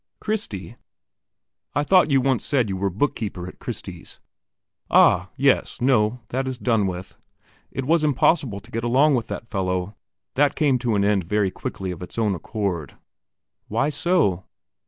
"Christie?" 0.19 0.77
"I 1.75 1.83
thought 1.83 2.09
you 2.09 2.21
once 2.21 2.43
said 2.43 2.69
you 2.69 2.75
were 2.75 2.89
book 2.89 3.13
keeper 3.15 3.47
at 3.47 3.59
Christie's?" 3.59 4.19
"Ah, 4.89 5.29
yes. 5.37 5.79
No; 5.79 6.21
that 6.29 6.47
is 6.47 6.57
done 6.57 6.87
with. 6.87 7.17
It 7.69 7.85
was 7.85 8.03
impossible 8.03 8.61
to 8.61 8.71
get 8.71 8.83
along 8.83 9.13
with 9.13 9.27
that 9.27 9.45
fellow; 9.47 9.95
that 10.33 10.55
came 10.55 10.79
to 10.79 10.95
an 10.95 11.05
end 11.05 11.23
very 11.25 11.51
quickly 11.51 11.91
of 11.91 12.01
its 12.01 12.17
own 12.17 12.33
accord." 12.33 12.97
"Why 13.67 13.89
so?" 13.89 14.45